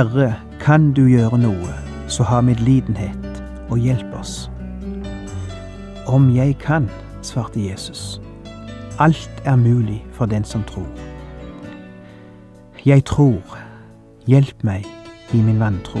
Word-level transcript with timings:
Herre, 0.00 0.34
kan 0.60 0.92
du 0.96 1.02
gjøre 1.04 1.36
noe, 1.42 1.72
så 2.08 2.24
ha 2.24 2.38
medlidenhet 2.40 3.40
og 3.68 3.82
hjelp 3.84 4.14
oss. 4.16 4.46
Om 6.08 6.30
jeg 6.32 6.54
kan, 6.62 6.86
svarte 7.20 7.60
Jesus. 7.60 8.16
Alt 8.96 9.42
er 9.44 9.60
mulig 9.60 9.98
for 10.16 10.24
den 10.24 10.44
som 10.44 10.64
tror. 10.64 10.88
Jeg 12.86 13.04
tror. 13.04 13.60
Hjelp 14.24 14.64
meg 14.64 14.88
i 15.36 15.42
min 15.44 15.60
vantro. 15.60 16.00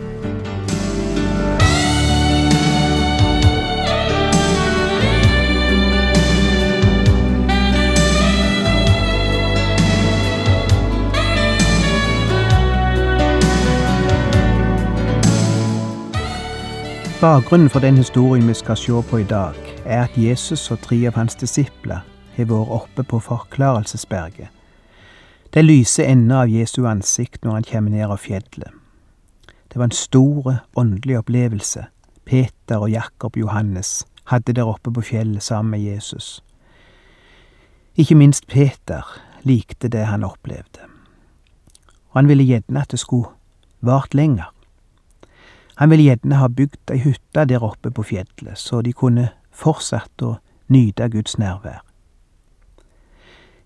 Bakgrunnen 17.21 17.69
for 17.69 17.79
den 17.79 17.97
historien 17.97 18.47
vi 18.47 18.53
skal 18.53 18.77
se 18.77 19.01
på 19.09 19.17
i 19.17 19.23
dag, 19.23 19.53
er 19.85 20.03
at 20.03 20.17
Jesus 20.17 20.71
og 20.71 20.79
tre 20.81 20.97
av 21.05 21.13
hans 21.13 21.35
disipler 21.37 21.99
har 22.33 22.45
vært 22.49 22.71
oppe 22.73 23.03
på 23.05 23.19
Forklarelsesberget. 23.21 24.47
Det 25.53 25.61
lyser 25.61 26.07
enden 26.09 26.31
av 26.33 26.49
Jesu 26.49 26.87
ansikt 26.89 27.43
når 27.45 27.53
han 27.53 27.67
kommer 27.69 27.93
ned 27.93 28.09
av 28.09 28.17
fjellet. 28.17 28.73
Det 29.69 29.77
var 29.77 29.83
en 29.91 29.93
stor 29.93 30.55
åndelig 30.75 31.19
opplevelse 31.19 31.83
Peter 32.25 32.81
og 32.81 32.89
Jakob 32.89 33.37
Johannes 33.37 34.07
hadde 34.33 34.55
der 34.57 34.65
oppe 34.65 34.89
på 34.89 35.01
fjellet 35.01 35.43
sammen 35.43 35.71
med 35.75 35.79
Jesus. 35.79 36.41
Ikke 37.95 38.17
minst 38.17 38.47
Peter 38.47 39.05
likte 39.43 39.93
det 39.93 40.07
han 40.09 40.25
opplevde, 40.25 40.89
og 42.09 42.17
han 42.17 42.27
ville 42.27 42.49
gjerne 42.49 42.81
at 42.81 42.91
det 42.91 42.99
skulle 42.99 43.29
vart 43.81 44.17
lenger. 44.17 44.49
Han 45.81 45.89
ville 45.89 46.03
gjerne 46.03 46.37
ha 46.37 46.47
bygd 46.47 46.91
ei 46.93 46.99
hytte 47.01 47.47
der 47.49 47.63
oppe 47.65 47.89
på 47.89 48.03
fjellet, 48.05 48.53
så 48.53 48.83
de 48.85 48.91
kunne 48.93 49.31
fortsatt 49.49 50.21
å 50.21 50.35
nyte 50.69 51.07
Guds 51.09 51.39
nærvær. 51.41 51.79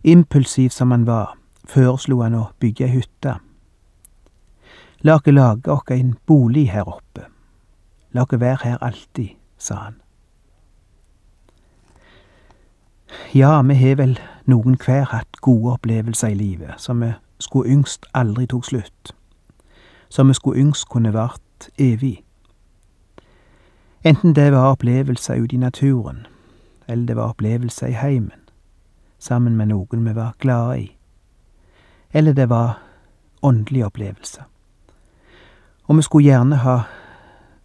Impulsiv 0.04 0.70
som 0.72 0.96
han 0.96 1.04
var, 1.04 1.34
foreslo 1.68 2.22
han 2.24 2.38
å 2.40 2.46
bygge 2.64 2.88
ei 2.88 2.94
hytte. 2.94 3.36
La 5.04 5.18
oss 5.20 5.28
lage 5.28 5.68
oss 5.76 5.92
en 5.92 6.16
bolig 6.26 6.70
her 6.72 6.88
oppe. 6.88 7.28
La 8.16 8.24
oss 8.24 8.40
være 8.40 8.64
her 8.64 8.78
alltid, 8.80 9.36
sa 9.58 9.76
han. 9.76 10.02
Ja, 13.36 13.62
vi 13.62 13.76
har 13.76 14.00
vel 14.00 14.20
noen 14.48 14.80
hver 14.80 15.12
hatt 15.12 15.42
gode 15.44 15.76
opplevelser 15.76 16.32
i 16.32 16.40
livet 16.40 16.80
som 16.80 17.04
vi 17.04 17.12
skulle 17.44 17.76
yngst 17.76 18.08
aldri 18.14 18.48
tok 18.48 18.72
slutt, 18.72 19.12
som 20.08 20.32
vi 20.32 20.40
skulle 20.40 20.64
yngst 20.64 20.88
kunne 20.88 21.12
vart 21.12 21.44
evig. 21.78 22.24
Enten 24.04 24.34
det 24.34 24.52
var 24.52 24.72
opplevelser 24.72 25.36
ute 25.36 25.56
i 25.56 25.58
naturen, 25.58 26.28
eller 26.88 27.06
det 27.06 27.16
var 27.16 27.30
opplevelser 27.30 27.88
i 27.88 27.98
heimen, 27.98 28.42
sammen 29.20 29.58
med 29.58 29.68
noen 29.68 30.06
vi 30.06 30.14
var 30.14 30.36
glade 30.40 30.80
i, 30.80 30.92
eller 32.12 32.34
det 32.34 32.50
var 32.50 32.78
åndelige 33.42 33.86
opplevelser. 33.86 34.44
Og 35.86 35.98
vi 35.98 36.02
skulle 36.02 36.30
gjerne 36.30 36.56
ha 36.56 36.78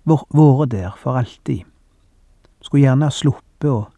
vært 0.04 0.70
der 0.70 0.96
for 0.96 1.16
alltid. 1.16 1.64
Skulle 2.60 2.82
gjerne 2.82 3.08
ha 3.08 3.10
sluppet 3.10 3.70
å 3.70 3.88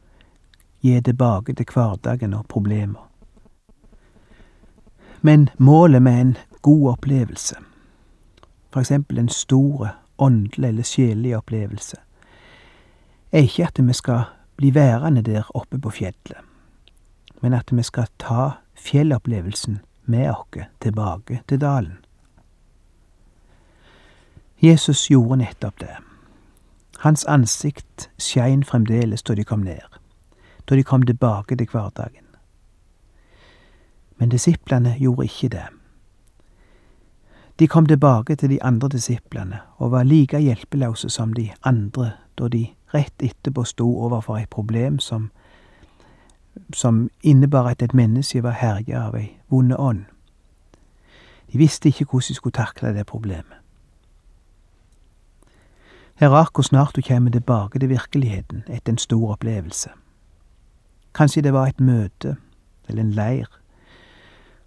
gi 0.82 1.00
tilbake 1.00 1.54
til 1.54 1.66
hverdagen 1.75 2.34
og 2.34 2.47
problemer. 2.48 3.02
Men 5.20 5.50
målet 5.58 6.02
med 6.02 6.20
en 6.20 6.36
god 6.62 6.88
opplevelse 6.92 7.56
for 8.72 8.81
eksempel 8.81 9.19
en 9.19 9.28
stor 9.28 9.88
åndelig 10.19 10.69
eller 10.69 10.83
sjelelig 10.83 11.37
opplevelse, 11.37 11.97
er 13.33 13.38
ikke 13.38 13.66
at 13.66 13.81
vi 13.87 13.93
skal 13.93 14.22
bli 14.56 14.75
værende 14.75 15.22
der 15.22 15.43
oppe 15.55 15.78
på 15.78 15.91
fjellet, 15.91 16.38
men 17.41 17.53
at 17.53 17.72
vi 17.72 17.82
skal 17.82 18.06
ta 18.19 18.50
fjellopplevelsen 18.75 19.81
med 20.05 20.31
oss 20.31 20.66
tilbake 20.81 21.43
til 21.49 21.61
dalen. 21.61 21.99
Jesus 24.62 25.09
gjorde 25.09 25.37
nettopp 25.37 25.81
det. 25.81 25.97
Hans 26.99 27.25
ansikt 27.25 28.11
skein 28.19 28.65
fremdeles 28.65 29.22
da 29.22 29.34
de 29.34 29.44
kom 29.44 29.61
ned, 29.61 29.82
da 30.69 30.77
de 30.77 30.82
kom 30.82 31.03
tilbake 31.03 31.56
til 31.56 31.66
hverdagen. 31.66 32.27
Men 34.16 34.28
disiplene 34.28 34.94
gjorde 34.99 35.25
ikke 35.25 35.49
det. 35.49 35.81
De 37.62 37.69
kom 37.69 37.87
tilbake 37.87 38.34
til 38.37 38.50
de 38.50 38.62
andre 38.62 38.89
disiplene 38.89 39.59
og 39.77 39.91
var 39.91 40.03
like 40.03 40.39
hjelpeløse 40.39 41.09
som 41.09 41.33
de 41.33 41.53
andre 41.62 42.11
da 42.39 42.49
de 42.49 42.67
rett 42.95 43.23
etterpå 43.23 43.62
sto 43.65 43.84
overfor 44.03 44.37
et 44.37 44.49
problem 44.50 44.99
som, 44.99 45.28
som 46.75 47.11
innebar 47.23 47.69
at 47.71 47.83
et 47.83 47.95
menneske 47.95 48.43
var 48.43 48.56
herja 48.59 49.05
av 49.06 49.15
ei 49.15 49.28
vond 49.50 49.75
ånd. 49.78 50.00
De 51.53 51.59
visste 51.59 51.89
ikke 51.89 52.05
hvordan 52.05 52.28
de 52.28 52.34
skulle 52.34 52.56
takle 52.59 52.91
det 52.97 53.06
problemet. 53.06 53.61
Det 56.19 56.27
er 56.27 56.50
hvor 56.55 56.62
snart 56.62 56.97
du 56.97 57.03
kommer 57.03 57.31
tilbake 57.31 57.79
til 57.79 57.89
virkeligheten 57.89 58.65
etter 58.67 58.93
en 58.93 58.99
stor 58.99 59.37
opplevelse. 59.37 59.91
Kanskje 61.15 61.43
det 61.43 61.53
var 61.53 61.67
et 61.67 61.81
møte 61.81 62.37
eller 62.89 63.03
en 63.03 63.15
leir, 63.15 63.47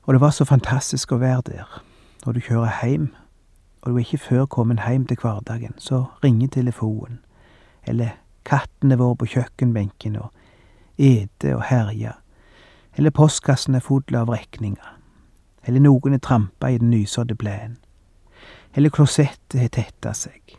og 0.04 0.14
det 0.14 0.22
var 0.22 0.32
så 0.32 0.46
fantastisk 0.46 1.12
å 1.12 1.20
være 1.20 1.42
der 1.52 1.84
når 2.25 2.34
du 2.34 2.40
kjører 2.40 2.74
hjem, 2.81 3.09
og 3.81 3.91
du 3.91 3.96
er 3.96 4.00
ikke 4.00 4.18
før 4.18 4.46
kommet 4.46 4.81
hjem 4.88 5.06
til 5.06 5.18
hverdagen, 5.22 5.74
så 5.78 6.06
ringer 6.24 6.47
telefonen, 6.47 7.19
eller 7.88 8.18
kattene 8.46 8.97
våre 8.97 9.16
på 9.16 9.28
kjøkkenbenken 9.30 10.18
og 10.18 10.31
ete 10.97 11.53
og 11.56 11.64
herja, 11.69 12.16
eller 12.97 13.14
postkassen 13.14 13.75
er 13.75 13.85
full 13.85 14.16
av 14.18 14.31
regninger, 14.34 14.96
eller 15.66 15.84
noen 15.85 16.18
er 16.18 16.24
trampa 16.24 16.72
i 16.74 16.80
den 16.81 16.90
nysådde 16.90 17.38
plenen, 17.38 17.78
eller 18.74 18.90
klosettet 18.90 19.59
har 19.62 19.69
tetta 19.69 20.14
seg, 20.18 20.58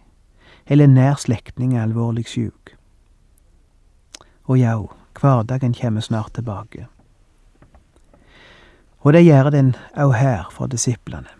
eller 0.67 0.87
nær 0.87 1.19
slektning 1.19 1.75
er 1.75 1.83
alvorlig 1.83 2.29
sjuk. 2.31 2.77
Og 4.47 4.61
jau, 4.61 4.93
hverdagen 5.19 5.75
kommer 5.75 6.01
snart 6.01 6.37
tilbake. 6.39 6.87
Og 9.03 9.13
det 9.13 9.25
gjør 9.27 9.51
den 9.51 9.75
òg 9.99 10.15
her 10.15 10.47
for 10.55 10.71
disiplene 10.71 11.35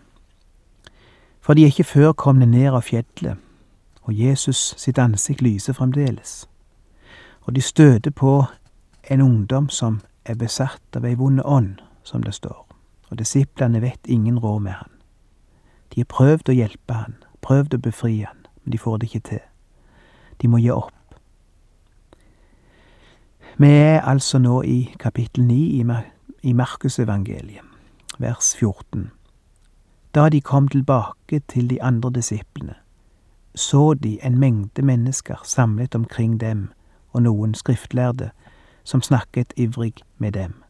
for 1.47 1.53
de 1.53 1.61
er 1.61 1.65
ikke 1.65 1.83
før 1.83 2.11
komne 2.11 2.45
ned 2.45 2.73
av 2.75 2.81
fjellet, 2.83 3.37
og 4.03 4.11
Jesus 4.11 4.73
sitt 4.75 4.97
ansikt 4.99 5.39
lyser 5.41 5.77
fremdeles. 5.77 6.41
Og 7.47 7.55
de 7.55 7.61
støter 7.61 8.11
på 8.11 8.43
en 9.07 9.21
ungdom 9.21 9.69
som 9.69 10.01
er 10.25 10.35
besatt 10.35 10.99
av 10.99 11.07
ei 11.07 11.15
vond 11.15 11.39
ånd, 11.45 11.79
som 12.03 12.23
det 12.23 12.33
står, 12.35 12.67
og 13.07 13.17
disiplene 13.17 13.79
vet 13.79 14.11
ingen 14.11 14.39
råd 14.43 14.59
med 14.59 14.75
han. 14.75 14.91
De 15.95 16.03
har 16.03 16.11
prøvd 16.11 16.51
å 16.51 16.57
hjelpe 16.57 16.99
han, 16.99 17.15
prøvd 17.41 17.79
å 17.79 17.83
befri 17.87 18.17
han, 18.27 18.43
men 18.63 18.75
de 18.75 18.83
får 18.83 18.97
det 18.97 19.07
ikke 19.07 19.27
til. 19.31 19.43
De 20.43 20.51
må 20.51 20.59
gi 20.59 20.73
opp. 20.75 21.15
Vi 23.55 23.71
er 23.71 24.03
altså 24.03 24.43
nå 24.43 24.65
i 24.67 24.81
kapittel 24.99 25.47
9 25.47 26.03
i 26.43 26.53
Markusevangeliet, 26.53 27.63
vers 28.19 28.51
14. 28.59 29.13
Da 30.15 30.29
de 30.29 30.41
kom 30.41 30.67
tilbake 30.67 31.39
til 31.47 31.69
de 31.69 31.83
andre 31.83 32.11
disiplene, 32.11 32.75
så 33.55 33.93
de 33.93 34.25
en 34.25 34.39
mengde 34.39 34.81
mennesker 34.81 35.41
samlet 35.43 35.95
omkring 35.95 36.39
dem 36.39 36.71
og 37.13 37.21
noen 37.21 37.53
skriftlærde 37.53 38.29
som 38.83 39.01
snakket 39.01 39.53
ivrig 39.55 39.93
med 40.17 40.31
dem. 40.31 40.63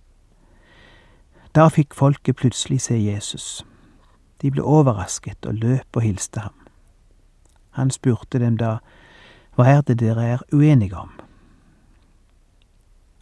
Da 1.55 1.67
fikk 1.67 1.93
folket 1.93 2.35
plutselig 2.35 2.81
se 2.81 2.97
Jesus. 3.03 3.65
De 4.41 4.51
ble 4.51 4.61
overrasket 4.61 5.45
og 5.45 5.53
løp 5.53 5.95
og 5.95 6.01
hilste 6.01 6.39
ham. 6.39 6.53
Han 7.69 7.91
spurte 7.91 8.39
dem 8.39 8.57
da, 8.57 8.77
hva 9.55 9.65
er 9.65 9.81
det 9.81 9.99
dere 9.99 10.25
er 10.25 10.43
uenige 10.53 10.97
om? 10.97 11.11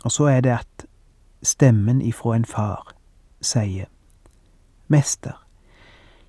Og 0.03 0.11
så 0.11 0.27
er 0.31 0.41
det 0.41 0.51
at 0.51 0.85
stemmen 1.43 2.01
ifra 2.01 2.35
en 2.35 2.45
far 2.45 2.91
sier, 3.41 3.87
Mester, 4.87 5.44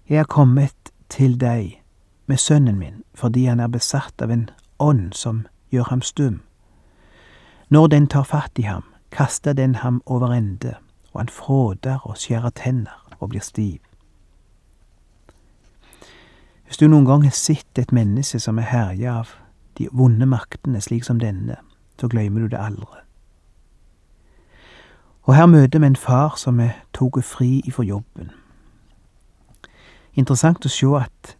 Jeg 0.08 0.18
er 0.18 0.24
kommet 0.24 0.92
til 1.08 1.40
deg 1.40 1.82
med 2.26 2.36
sønnen 2.36 2.78
min 2.78 3.02
fordi 3.14 3.44
han 3.46 3.60
er 3.60 3.66
besatt 3.66 4.22
av 4.22 4.30
en 4.30 4.50
ånd 4.78 5.12
som 5.18 5.46
gjør 5.74 5.88
ham 5.90 6.02
stum. 6.02 6.36
Når 7.68 7.86
den 7.86 8.06
tar 8.06 8.22
fatt 8.22 8.58
i 8.58 8.62
ham, 8.62 8.84
kaster 9.10 9.52
den 9.52 9.74
ham 9.74 10.02
over 10.06 10.30
ende, 10.30 10.76
og 11.12 11.20
han 11.20 11.28
fråder 11.28 12.06
og 12.06 12.16
skjærer 12.16 12.54
tenner 12.54 13.02
og 13.18 13.28
blir 13.28 13.42
stiv. 13.42 13.80
Hvis 16.66 16.76
du 16.76 16.86
noen 16.86 17.06
gang 17.06 17.26
har 17.26 17.34
sett 17.34 17.78
et 17.78 17.92
menneske 17.92 18.38
som 18.38 18.58
er 18.58 18.70
herja 18.70 19.18
av 19.24 19.34
de 19.78 19.88
vonde 19.90 20.26
maktene 20.26 20.80
slik 20.80 21.04
som 21.04 21.18
denne, 21.18 21.58
så 21.98 22.06
glemmer 22.08 22.46
du 22.46 22.54
det 22.54 22.62
aldri. 22.62 23.02
Og 25.26 25.34
her 25.34 25.46
møter 25.46 25.82
vi 25.82 25.86
en 25.86 25.98
far 25.98 26.38
som 26.38 26.60
er 26.60 26.78
tatt 26.94 27.24
fri 27.24 27.62
ifra 27.66 27.82
jobben. 27.82 28.30
Interessant 30.16 30.64
å 30.64 30.72
se 30.72 30.88
at 30.96 31.36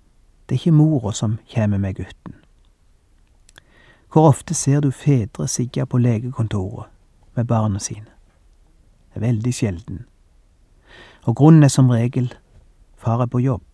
det 0.46 0.54
er 0.54 0.60
ikke 0.60 0.76
mora 0.76 1.12
som 1.12 1.38
kommer 1.54 1.78
med 1.78 1.96
gutten. 1.96 2.34
Hvor 4.12 4.28
ofte 4.28 4.54
ser 4.54 4.80
du 4.80 4.90
fedre 4.90 5.48
sigge 5.48 5.86
på 5.86 5.98
legekontoret 5.98 6.92
med 7.34 7.46
barna 7.46 7.78
sine? 7.78 8.12
Det 9.08 9.22
er 9.22 9.26
veldig 9.26 9.54
sjelden. 9.54 10.04
Og 11.24 11.36
grunnen 11.36 11.64
er 11.64 11.72
som 11.72 11.90
regel 11.90 12.34
far 12.96 13.22
er 13.22 13.26
på 13.26 13.38
jobb. 13.38 13.64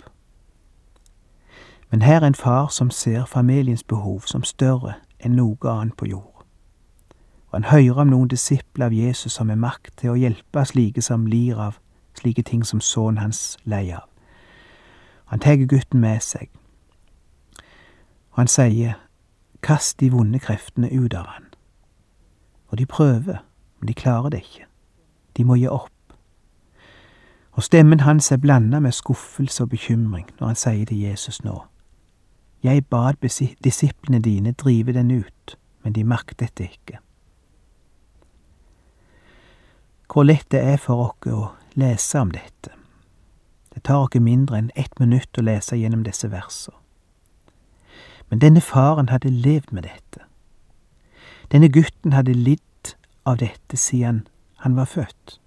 Men 1.91 2.03
her 2.03 2.21
er 2.21 2.27
en 2.27 2.35
far 2.35 2.69
som 2.69 2.91
ser 2.91 3.25
familiens 3.25 3.83
behov 3.83 4.23
som 4.27 4.45
større 4.45 4.95
enn 5.21 5.37
noe 5.37 5.71
annet 5.71 5.97
på 5.97 6.07
jord. 6.07 6.47
Og 7.51 7.59
han 7.59 7.65
hører 7.65 8.07
om 8.07 8.15
noen 8.15 8.31
disipler 8.31 8.87
av 8.87 8.95
Jesus 8.95 9.33
som 9.33 9.49
har 9.49 9.59
makt 9.59 9.99
til 9.99 10.15
å 10.15 10.17
hjelpe 10.17 10.65
slike 10.65 11.03
som 11.03 11.27
lir 11.27 11.59
av 11.59 11.83
slike 12.19 12.43
ting 12.43 12.65
som 12.65 12.81
sønnen 12.81 13.19
hans 13.19 13.59
lei 13.65 13.91
av. 13.91 14.12
Han 15.33 15.41
tar 15.41 15.57
gutten 15.57 16.01
med 16.01 16.21
seg, 16.21 16.51
og 18.33 18.43
han 18.43 18.51
sier, 18.53 18.99
kast 19.65 20.01
de 20.01 20.11
vonde 20.13 20.37
kreftene 20.45 20.91
ut 20.93 21.15
av 21.17 21.25
han. 21.25 21.47
Og 22.69 22.77
de 22.79 22.85
prøver, 22.87 23.39
men 23.79 23.89
de 23.89 23.95
klarer 23.97 24.29
det 24.29 24.43
ikke. 24.45 24.67
De 25.37 25.45
må 25.49 25.57
gi 25.57 25.71
opp. 25.73 25.89
Og 27.53 27.65
stemmen 27.65 28.05
hans 28.05 28.29
er 28.33 28.41
blanda 28.41 28.81
med 28.81 28.93
skuffelse 28.93 29.65
og 29.65 29.73
bekymring 29.73 30.29
når 30.41 30.47
han 30.47 30.61
sier 30.67 30.85
til 30.85 31.01
Jesus 31.01 31.41
nå, 31.45 31.63
Jeg 32.63 32.85
bad 32.87 33.15
disiplene 33.65 34.21
dine 34.21 34.53
drive 34.53 34.93
den 34.93 35.11
ut, 35.11 35.57
men 35.83 35.93
de 35.93 36.05
maktet 36.05 36.59
det 36.59 36.65
ikke. 36.65 36.99
Hvor 40.13 40.23
lett 40.23 40.51
det 40.51 40.61
er 40.61 40.77
for 40.77 41.09
oss 41.09 41.33
å 41.33 41.49
lese 41.75 42.21
om 42.21 42.31
dette. 42.31 42.82
Det 43.75 43.83
tar 43.83 44.07
ikke 44.07 44.21
mindre 44.21 44.59
enn 44.59 44.71
ett 44.77 45.01
minutt 45.01 45.39
å 45.39 45.45
lese 45.45 45.77
gjennom 45.77 46.05
disse 46.05 46.29
versene. 46.31 46.77
Men 48.31 48.41
denne 48.41 48.61
faren 48.65 49.11
hadde 49.13 49.29
levd 49.29 49.73
med 49.73 49.85
dette. 49.85 50.25
Denne 51.53 51.69
gutten 51.69 52.15
hadde 52.17 52.33
lidd 52.33 52.95
av 53.29 53.43
dette 53.43 53.77
siden 53.77 54.23
han 54.65 54.77
var 54.77 54.89
født. 54.89 55.39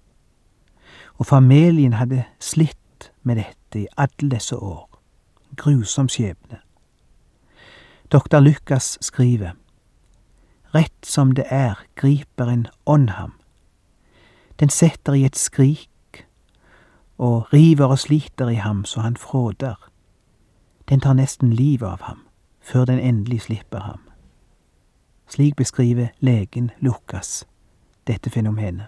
Og 1.18 1.26
familien 1.26 1.96
hadde 1.98 2.24
slitt 2.38 3.10
med 3.22 3.40
dette 3.42 3.80
i 3.80 3.88
alle 3.96 4.30
disse 4.30 4.56
år. 4.56 4.86
Grusom 5.56 6.08
skjebne. 6.08 6.60
Doktor 8.12 8.40
Lukas 8.40 8.98
skriver, 9.00 9.56
Rett 10.74 11.06
som 11.06 11.32
det 11.34 11.46
er, 11.50 11.78
griper 11.96 12.46
en 12.46 12.66
ånd 12.86 13.10
ham. 13.10 13.32
Den 14.60 14.68
setter 14.68 15.14
i 15.14 15.24
et 15.24 15.36
skrik 15.36 15.88
og 17.18 17.52
river 17.52 17.86
og 17.86 17.98
sliter 17.98 18.48
i 18.48 18.54
ham 18.54 18.84
så 18.84 19.00
han 19.00 19.16
fråder. 19.16 19.74
Den 20.88 21.00
tar 21.00 21.12
nesten 21.12 21.52
livet 21.52 21.88
av 21.88 22.02
ham 22.02 22.22
før 22.60 22.84
den 22.84 22.98
endelig 22.98 23.40
slipper 23.42 23.80
ham. 23.80 24.00
Slik 25.28 25.56
beskriver 25.56 26.08
legen 26.20 26.70
Lukas 26.80 27.46
dette 28.06 28.30
fenomenet. 28.30 28.86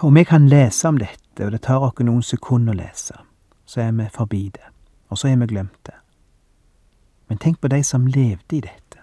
Og 0.00 0.14
vi 0.14 0.24
kan 0.24 0.48
lese 0.48 0.88
om 0.88 0.98
dette, 0.98 1.44
og 1.44 1.52
det 1.52 1.62
tar 1.64 1.80
oss 1.80 2.00
noen 2.04 2.22
sekunder 2.22 2.74
å 2.74 2.76
lese, 2.76 3.16
så 3.64 3.80
er 3.80 3.92
vi 3.96 4.08
forbi 4.12 4.42
det, 4.52 4.64
og 5.08 5.18
så 5.18 5.28
er 5.28 5.38
vi 5.40 5.48
glemt 5.52 5.78
det. 5.88 5.96
Men 7.28 7.38
tenk 7.38 7.60
på 7.60 7.68
de 7.72 7.82
som 7.84 8.06
levde 8.06 8.56
i 8.56 8.60
dette. 8.60 9.00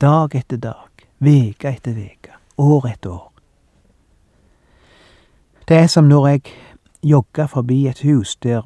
Dag 0.00 0.34
etter 0.36 0.60
dag, 0.60 1.06
veke 1.18 1.72
etter 1.72 1.96
veke, 1.96 2.36
år 2.60 2.88
etter 2.92 3.16
år. 3.16 3.33
Det 5.68 5.76
er 5.76 5.86
som 5.86 6.04
når 6.04 6.26
jeg 6.26 6.40
jogger 7.02 7.46
forbi 7.46 7.86
et 7.86 8.02
hus 8.02 8.36
der 8.36 8.62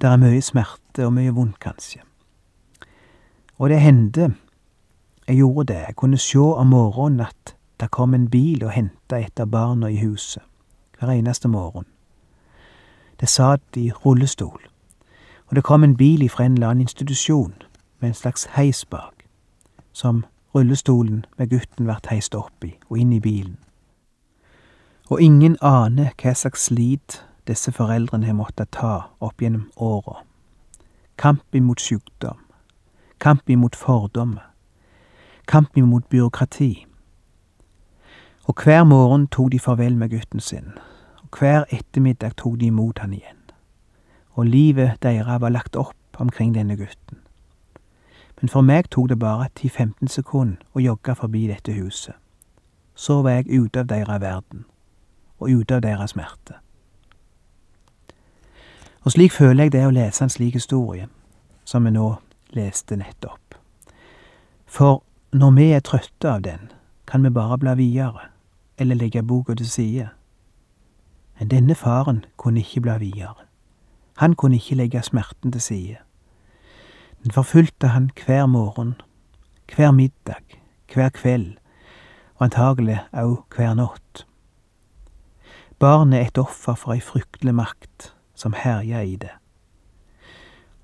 det 0.00 0.10
er 0.10 0.16
mye 0.16 0.42
smerte 0.42 1.06
og 1.06 1.12
mye 1.12 1.30
vondt, 1.30 1.58
kanskje. 1.60 2.00
Og 3.58 3.70
det 3.70 3.80
hendte 3.80 4.34
jeg 5.28 5.36
gjorde 5.36 5.72
det. 5.72 5.80
Jeg 5.86 5.96
kunne 5.96 6.18
sjå 6.18 6.52
om 6.54 6.66
morgenen 6.66 7.20
at 7.20 7.54
det 7.80 7.90
kom 7.90 8.14
en 8.14 8.28
bil 8.30 8.64
og 8.64 8.70
henta 8.70 9.16
et 9.16 9.40
av 9.40 9.46
barna 9.46 9.88
i 9.88 9.96
huset. 9.96 10.42
Hver 10.98 11.10
eneste 11.10 11.48
morgen. 11.48 11.84
Det 13.20 13.28
satt 13.28 13.76
i 13.76 13.90
rullestol. 13.90 14.60
Og 15.46 15.56
det 15.56 15.64
kom 15.64 15.84
en 15.84 15.96
bil 15.96 16.22
ifra 16.22 16.44
en 16.44 16.54
eller 16.54 16.68
annen 16.68 16.80
institusjon 16.80 17.54
med 18.00 18.08
en 18.08 18.14
slags 18.14 18.44
heis 18.44 18.84
bak, 18.84 19.24
som 19.92 20.24
rullestolen 20.54 21.24
med 21.38 21.50
gutten 21.50 21.86
ble 21.86 21.96
heist 22.10 22.34
opp 22.34 22.64
i 22.64 22.74
og 22.90 22.98
inn 22.98 23.12
i 23.12 23.20
bilen. 23.20 23.56
Og 25.10 25.20
ingen 25.22 25.56
aner 25.60 26.14
hva 26.16 26.32
slags 26.34 26.64
slit 26.70 27.18
disse 27.48 27.72
foreldrene 27.72 28.26
har 28.26 28.36
måttet 28.38 28.72
ta 28.72 29.10
opp 29.20 29.42
gjennom 29.42 29.66
åra. 29.76 30.22
Kamp 31.20 31.54
imot 31.54 31.80
sykdom, 31.80 32.40
kamp 33.20 33.50
imot 33.50 33.76
fordommer, 33.76 34.46
kamp 35.46 35.76
imot 35.76 36.08
byråkrati. 36.08 36.86
Og 38.44 38.64
hver 38.64 38.84
morgen 38.84 39.26
tok 39.28 39.52
de 39.52 39.60
farvel 39.60 39.96
med 39.96 40.10
gutten 40.10 40.40
sin, 40.40 40.72
og 41.22 41.38
hver 41.38 41.64
ettermiddag 41.68 42.36
tok 42.36 42.58
de 42.60 42.66
imot 42.66 42.98
han 42.98 43.12
igjen. 43.12 43.40
Og 44.34 44.46
livet 44.46 44.96
deres 45.02 45.40
var 45.40 45.48
lagt 45.48 45.76
opp 45.76 45.96
omkring 46.18 46.54
denne 46.54 46.76
gutten. 46.76 47.20
Men 48.40 48.48
for 48.48 48.60
meg 48.60 48.90
tok 48.90 49.08
det 49.08 49.18
bare 49.18 49.48
10-15 49.60 50.08
sekunder 50.08 50.60
å 50.74 50.80
jogge 50.80 51.14
forbi 51.14 51.46
dette 51.48 51.72
huset. 51.72 52.14
Så 52.94 53.22
var 53.22 53.30
jeg 53.40 53.60
ute 53.62 53.80
av 53.80 53.88
deres 53.88 54.20
verden, 54.20 54.64
og 55.44 55.60
ute 55.60 55.76
av 55.76 55.84
deres 55.84 56.14
smerte. 56.16 56.58
Og 59.04 59.12
slik 59.12 59.34
føler 59.36 59.66
jeg 59.66 59.74
det 59.74 59.84
å 59.86 59.92
lese 59.92 60.24
en 60.24 60.32
slik 60.32 60.56
historie, 60.56 61.08
som 61.64 61.84
vi 61.84 61.92
nå 61.92 62.14
leste 62.56 62.96
nettopp. 62.96 63.58
For 64.64 65.02
når 65.36 65.50
vi 65.58 65.66
er 65.76 65.84
trøtte 65.84 66.30
av 66.30 66.44
den, 66.44 66.70
kan 67.06 67.22
vi 67.22 67.30
bare 67.30 67.58
bla 67.60 67.74
videre, 67.76 68.30
eller 68.78 68.96
legge 68.96 69.22
boka 69.22 69.54
til 69.54 69.68
side. 69.68 70.08
Men 71.38 71.50
denne 71.50 71.74
faren 71.74 72.24
kunne 72.40 72.64
ikke 72.64 72.80
bla 72.80 72.96
videre. 72.98 73.44
Han 74.16 74.34
kunne 74.34 74.56
ikke 74.56 74.78
legge 74.78 75.02
smerten 75.02 75.52
til 75.52 75.60
side. 75.60 75.96
Den 77.24 77.30
forfulgte 77.30 77.88
han 77.88 78.10
hver 78.24 78.46
morgen, 78.46 78.94
hver 79.74 79.90
middag, 79.90 80.42
hver 80.94 81.08
kveld, 81.08 81.56
og 82.34 82.44
antagelig 82.46 82.98
òg 83.12 83.42
hver 83.56 83.74
natt. 83.74 84.24
Barnet 85.84 86.20
er 86.20 86.30
et 86.30 86.38
offer 86.40 86.78
for 86.80 86.94
ei 86.94 87.02
fryktelig 87.04 87.52
makt 87.52 88.14
som 88.34 88.54
herjer 88.56 89.02
i 89.04 89.16
det. 89.20 89.34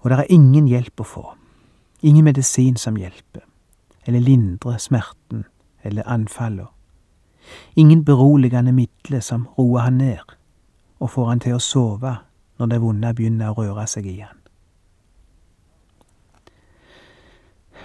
Og 0.05 0.11
det 0.11 0.19
er 0.19 0.33
ingen 0.35 0.67
hjelp 0.69 1.01
å 1.01 1.07
få, 1.09 1.23
ingen 2.05 2.27
medisin 2.29 2.77
som 2.77 2.99
hjelper, 3.01 3.47
eller 4.05 4.21
lindrer 4.21 4.77
smerten 4.77 5.47
eller 5.83 6.05
anfallene. 6.05 6.69
Ingen 7.81 8.05
beroligende 8.05 8.73
midler 8.73 9.25
som 9.25 9.49
roer 9.59 9.89
han 9.89 9.97
ned 9.99 10.37
og 11.01 11.11
får 11.11 11.27
han 11.31 11.41
til 11.41 11.57
å 11.57 11.63
sove 11.65 12.13
når 12.61 12.71
det 12.75 12.81
vonde 12.83 13.15
begynner 13.17 13.55
å 13.55 13.65
røre 13.65 13.87
seg 13.89 14.07
i 14.07 14.19
han. 14.21 14.37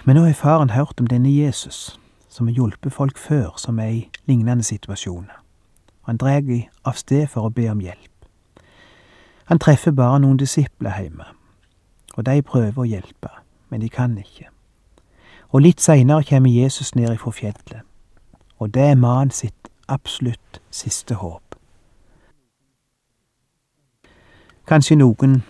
Men 0.04 0.20
nå 0.20 0.26
har 0.26 0.36
faren 0.36 0.76
hørt 0.76 1.00
om 1.00 1.08
denne 1.08 1.32
Jesus, 1.32 1.96
som 2.28 2.46
har 2.46 2.60
hjulpet 2.60 2.92
folk 2.92 3.18
før 3.18 3.56
som 3.56 3.80
er 3.80 3.88
i 3.88 4.04
lignende 4.28 4.62
situasjoner, 4.62 5.40
han 6.06 6.16
drar 6.16 6.42
av 6.84 6.92
sted 6.92 7.26
for 7.28 7.46
å 7.46 7.50
be 7.50 7.68
om 7.70 7.80
hjelp. 7.80 8.12
Han 9.46 9.58
treffer 9.58 9.90
bare 9.90 10.20
noen 10.22 10.38
disipler 10.38 10.94
hjemme, 11.02 11.24
og 12.14 12.26
de 12.26 12.42
prøver 12.42 12.82
å 12.82 12.86
hjelpe, 12.86 13.30
men 13.70 13.80
de 13.80 13.88
kan 13.88 14.18
ikke. 14.18 14.48
Og 15.50 15.62
litt 15.62 15.80
seinere 15.80 16.24
kommer 16.26 16.50
Jesus 16.50 16.94
ned 16.94 17.12
ifra 17.12 17.30
fjellet, 17.30 17.82
og 18.58 18.74
det 18.74 18.82
er 18.82 18.98
mannen 18.98 19.30
sitt 19.30 19.70
absolutt 19.88 20.60
siste 20.70 21.14
håp. 21.14 21.42
Kanskje 24.66 24.96
noen 24.98 25.42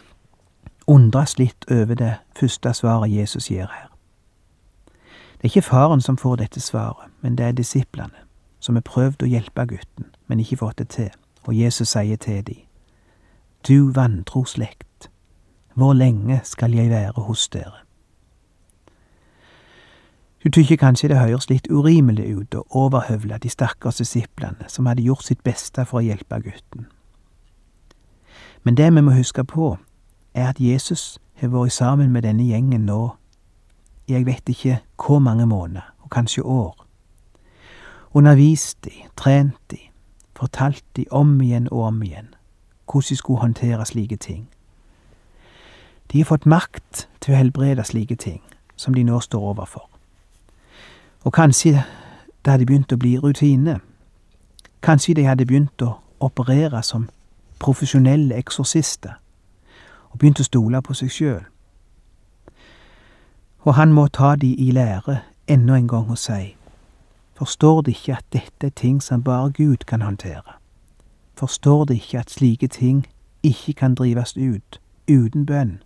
undres 0.87 1.39
litt 1.39 1.65
over 1.71 1.95
det 1.95 2.15
første 2.37 2.73
svaret 2.75 3.13
Jesus 3.13 3.49
gir 3.51 3.69
her. 3.73 3.89
Det 5.37 5.45
er 5.45 5.53
ikke 5.53 5.69
faren 5.69 6.01
som 6.01 6.17
får 6.17 6.37
dette 6.37 6.61
svaret, 6.61 7.09
men 7.21 7.37
det 7.37 7.47
er 7.47 7.53
disiplene, 7.53 8.25
som 8.61 8.77
har 8.77 8.85
prøvd 8.85 9.23
å 9.23 9.31
hjelpe 9.31 9.67
gutten, 9.67 10.13
men 10.27 10.41
ikke 10.41 10.57
fått 10.57 10.79
det 10.79 10.89
til, 10.89 11.11
og 11.45 11.57
Jesus 11.57 11.89
sier 11.89 12.17
til 12.17 12.43
dem, 12.47 12.63
du 13.69 13.91
vantro 13.95 14.45
slekt, 14.45 15.11
hvor 15.75 15.93
lenge 15.93 16.41
skal 16.45 16.75
jeg 16.75 16.91
være 16.91 17.23
hos 17.27 17.49
dere? 17.49 17.83
Du 20.45 20.51
tykker 20.51 20.77
kanskje 20.77 21.09
det 21.09 21.19
høres 21.19 21.49
litt 21.51 21.67
urimelig 21.71 22.37
ut 22.37 22.55
å 22.55 22.63
overhøvle 22.71 23.39
de 23.43 23.51
stakkars 23.51 23.99
disiplene 23.99 24.69
som 24.71 24.87
hadde 24.87 25.03
gjort 25.03 25.27
sitt 25.27 25.43
beste 25.43 25.85
for 25.85 25.99
å 25.99 26.07
hjelpe 26.07 26.39
gutten. 26.45 26.87
Men 28.63 28.77
det 28.79 28.93
vi 28.95 29.03
må 29.03 29.17
huske 29.17 29.45
på, 29.45 29.77
er 30.35 30.53
at 30.53 30.61
Jesus 30.61 31.19
har 31.41 31.51
vært 31.51 31.73
sammen 31.73 32.13
med 32.13 32.23
denne 32.23 32.47
gjengen 32.47 32.87
nå 32.87 33.17
jeg 34.09 34.27
vet 34.27 34.49
ikke 34.49 34.79
hvor 34.95 35.19
mange 35.19 35.47
måneder, 35.47 35.83
og 35.99 36.11
kanskje 36.11 36.43
år. 36.43 36.87
Undervist 38.15 38.85
de, 38.85 38.93
trent 39.17 39.59
de, 39.71 39.86
fortalt 40.37 40.85
de 40.97 41.07
om 41.11 41.41
igjen 41.41 41.69
og 41.73 41.83
om 41.91 42.03
igjen 42.03 42.35
hvordan 42.87 43.09
de 43.09 43.17
skulle 43.17 43.41
håndtere 43.41 43.87
slike 43.87 44.17
ting. 44.17 44.49
De 46.13 46.19
har 46.19 46.25
fått 46.25 46.47
makt 46.47 47.09
til 47.21 47.35
å 47.35 47.37
helbrede 47.37 47.85
slike 47.85 48.17
ting 48.17 48.43
som 48.77 48.95
de 48.95 49.03
nå 49.05 49.21
står 49.21 49.43
overfor. 49.43 49.89
Og 51.25 51.33
kanskje 51.33 51.83
det 52.45 52.53
hadde 52.53 52.67
begynt 52.67 52.93
å 52.93 52.97
bli 52.97 53.17
rutine. 53.19 53.81
Kanskje 54.83 55.15
de 55.15 55.25
hadde 55.27 55.47
begynt 55.47 55.83
å 55.83 55.97
operere 56.21 56.83
som 56.83 57.09
profesjonelle 57.59 58.37
eksorsister 58.39 59.17
og 60.11 60.19
begynt 60.19 60.41
å 60.41 60.47
stole 60.47 60.83
på 60.83 60.95
seg 60.95 61.11
sjøl. 61.11 61.43
Og 63.67 63.75
han 63.75 63.93
må 63.93 64.07
ta 64.07 64.37
de 64.37 64.53
i 64.55 64.71
lære 64.71 65.19
enda 65.51 65.75
en 65.75 65.89
gang 65.89 66.11
og 66.11 66.19
si, 66.19 66.55
forstår 67.37 67.83
de 67.83 67.91
ikke 67.91 68.17
at 68.17 68.25
dette 68.33 68.67
er 68.67 68.71
ting 68.77 69.03
som 69.03 69.23
bare 69.23 69.51
Gud 69.51 69.85
kan 69.87 70.03
håndtere? 70.03 70.57
Forstår 71.37 71.85
de 71.85 71.95
ikke 71.95 72.19
at 72.19 72.31
slike 72.31 72.69
ting 72.69 73.07
ikke 73.43 73.73
kan 73.73 73.95
drives 73.95 74.37
ut 74.37 74.81
uten 75.09 75.47
bønn? 75.47 75.83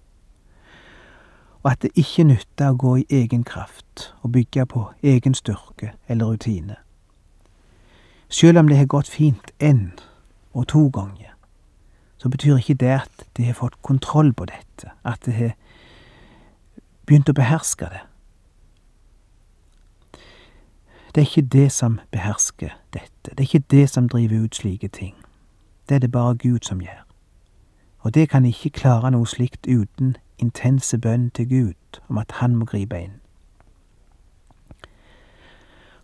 Og 1.62 1.71
at 1.71 1.83
det 1.83 1.90
ikke 1.95 2.25
nytter 2.25 2.71
å 2.71 2.76
gå 2.76 2.95
i 2.97 3.07
egen 3.11 3.45
kraft 3.45 4.14
og 4.23 4.33
bygge 4.33 4.66
på 4.66 4.87
egen 5.02 5.35
styrke 5.35 5.92
eller 6.09 6.25
rutine. 6.25 6.76
Selv 8.28 8.59
om 8.59 8.69
det 8.69 8.78
har 8.78 8.87
gått 8.87 9.09
fint 9.09 9.50
én 9.59 9.90
og 10.52 10.69
to 10.69 10.88
ganger, 10.88 11.35
så 12.16 12.28
betyr 12.28 12.57
ikke 12.57 12.75
det 12.75 12.95
at 13.00 13.26
de 13.37 13.45
har 13.45 13.54
fått 13.59 13.83
kontroll 13.83 14.33
på 14.33 14.45
dette, 14.45 14.92
at 15.04 15.25
de 15.26 15.33
har 15.33 15.52
begynt 17.07 17.28
å 17.28 17.35
beherske 17.37 17.88
det. 17.90 18.04
Det 21.14 21.21
er 21.21 21.26
ikke 21.26 21.49
det 21.49 21.73
som 21.73 22.00
behersker 22.11 22.69
dette, 22.93 23.31
det 23.31 23.38
er 23.38 23.40
ikke 23.40 23.64
det 23.71 23.90
som 23.90 24.09
driver 24.09 24.45
ut 24.45 24.57
slike 24.57 24.88
ting. 24.88 25.14
Det 25.88 25.95
er 25.95 25.99
det 25.99 26.12
bare 26.12 26.37
Gud 26.37 26.59
som 26.62 26.81
gjør. 26.81 27.07
Og 27.99 28.14
det 28.14 28.29
kan 28.29 28.45
ikke 28.45 28.71
klare 28.71 29.11
noe 29.11 29.26
slikt 29.26 29.67
uten 29.67 30.17
intense 30.38 30.99
bønn 30.99 31.31
til 31.31 31.49
Gud 31.49 32.00
om 32.09 32.19
at 32.19 32.33
han 32.33 32.55
må 32.57 32.64
gripe 32.64 33.00
inn. 33.00 33.19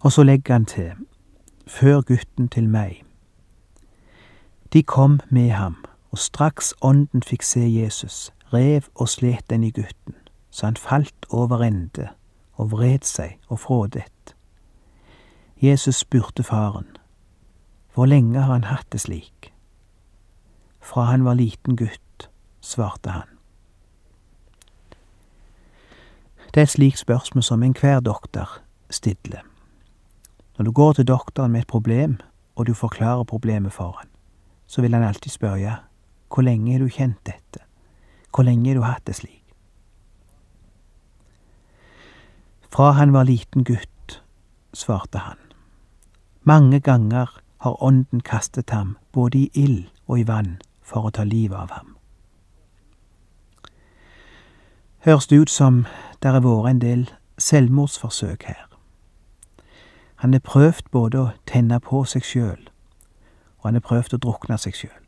Og 0.01 0.13
så 0.13 0.23
legger 0.23 0.53
han 0.53 0.67
til, 0.67 0.93
før 1.67 2.01
gutten 2.01 2.49
til 2.49 2.69
meg. 2.69 3.03
De 4.73 4.83
kom 4.83 5.21
med 5.31 5.51
ham, 5.51 5.85
og 6.11 6.19
straks 6.19 6.75
ånden 6.83 7.23
fikk 7.23 7.43
se 7.43 7.61
Jesus, 7.61 8.33
rev 8.53 8.83
og 8.95 9.09
slet 9.09 9.51
den 9.51 9.65
i 9.65 9.71
gutten, 9.71 10.15
så 10.51 10.67
han 10.67 10.77
falt 10.77 11.27
over 11.31 11.63
ende 11.63 12.09
og 12.53 12.71
vred 12.71 12.99
seg 13.03 13.39
og 13.49 13.61
frådet. 13.61 14.36
Jesus 15.63 15.97
spurte 15.97 16.43
faren, 16.43 16.87
hvor 17.95 18.07
lenge 18.07 18.41
har 18.41 18.53
han 18.53 18.65
hatt 18.65 18.93
det 18.93 19.01
slik? 19.01 19.53
Fra 20.81 21.03
han 21.09 21.25
var 21.25 21.35
liten 21.35 21.77
gutt, 21.77 22.29
svarte 22.61 23.11
han. 23.11 23.29
Det 26.53 26.61
er 26.61 26.69
et 26.69 26.75
slikt 26.75 26.99
spørsmål 26.99 27.43
som 27.43 27.63
enhver 27.63 28.01
doktor 28.01 28.61
stiller. 28.91 29.41
Når 30.59 30.65
du 30.65 30.73
går 30.73 30.93
til 30.93 31.09
doktoren 31.09 31.53
med 31.53 31.61
et 31.61 31.67
problem, 31.73 32.19
og 32.55 32.67
du 32.67 32.75
forklarer 32.75 33.25
problemet 33.25 33.73
for 33.73 33.97
han, 33.99 34.09
så 34.67 34.83
vil 34.83 34.95
han 34.95 35.03
alltid 35.03 35.31
spørre 35.31 35.77
hvor 36.29 36.43
lenge 36.43 36.73
har 36.73 36.85
du 36.85 36.89
kjent 36.89 37.27
dette, 37.27 37.65
hvor 38.35 38.45
lenge 38.45 38.69
har 38.69 38.77
du 38.77 38.83
hatt 38.83 39.07
det 39.07 39.17
slik? 39.17 39.43
Fra 42.69 42.91
han 42.93 43.13
var 43.13 43.25
liten 43.25 43.65
gutt, 43.65 44.23
svarte 44.73 45.19
han. 45.19 45.46
Mange 46.49 46.81
ganger 46.81 47.41
har 47.59 47.83
ånden 47.83 48.21
kastet 48.21 48.71
ham 48.71 48.97
både 49.13 49.39
i 49.39 49.51
ild 49.55 49.89
og 50.07 50.21
i 50.21 50.27
vann 50.27 50.61
for 50.83 51.09
å 51.09 51.11
ta 51.11 51.25
livet 51.27 51.59
av 51.59 51.73
ham. 51.75 51.97
Høres 55.03 55.27
det 55.27 55.41
ut 55.43 55.51
som 55.51 55.81
det 56.23 56.31
har 56.31 56.45
vært 56.47 56.71
en 56.71 56.85
del 56.85 57.03
selvmordsforsøk 57.39 58.47
her. 58.47 58.63
Han 60.23 60.39
har 60.39 60.47
prøvd 60.47 60.87
både 60.95 61.19
å 61.19 61.35
tenne 61.51 61.81
på 61.83 62.05
seg 62.07 62.23
sjøl, 62.23 62.71
og 63.59 63.67
han 63.67 63.81
har 63.81 63.87
prøvd 63.91 64.15
å 64.15 64.23
drukne 64.29 64.59
seg 64.59 64.79
sjøl. 64.79 65.03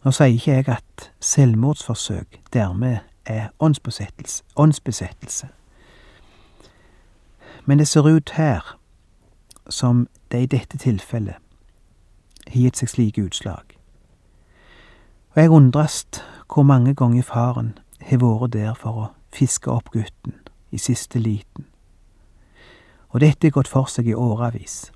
Nå 0.00 0.16
sier 0.16 0.32
ikke 0.32 0.56
jeg 0.56 0.68
at 0.80 1.10
selvmordsforsøk 1.20 2.40
dermed 2.56 3.04
er 3.28 3.52
åndsbesettelse, 3.60 4.44
åndsbesettelse. 4.56 5.52
Men 7.68 7.78
det 7.78 7.88
ser 7.88 8.08
ut 8.08 8.38
her 8.40 8.79
som 9.70 10.06
det 10.30 10.42
i 10.42 10.50
dette 10.50 10.78
tilfellet 10.78 11.38
har 12.50 12.60
gitt 12.60 12.80
seg 12.80 12.90
slike 12.90 13.22
utslag. 13.22 13.76
Og 15.34 15.42
jeg 15.42 15.50
undres 15.50 16.04
hvor 16.50 16.66
mange 16.66 16.94
ganger 16.94 17.22
faren 17.22 17.74
har 18.02 18.22
vært 18.22 18.52
der 18.56 18.74
for 18.74 19.02
å 19.04 19.10
fiske 19.34 19.70
opp 19.70 19.92
gutten 19.94 20.34
i 20.74 20.78
siste 20.78 21.18
liten. 21.22 21.66
Og 23.10 23.20
dette 23.20 23.46
har 23.46 23.54
gått 23.54 23.70
for 23.70 23.90
seg 23.90 24.10
i 24.10 24.14
årevis. 24.14 24.90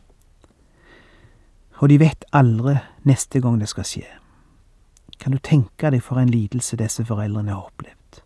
Og 1.82 1.90
de 1.90 1.98
vet 1.98 2.26
aldri 2.32 2.76
neste 3.06 3.40
gang 3.42 3.58
det 3.60 3.68
skal 3.70 3.86
skje. 3.86 4.06
Kan 5.18 5.34
du 5.34 5.38
tenke 5.38 5.90
deg 5.90 6.02
for 6.02 6.18
en 6.18 6.30
lidelse 6.30 6.78
disse 6.78 7.04
foreldrene 7.06 7.54
har 7.54 7.66
opplevd? 7.68 8.22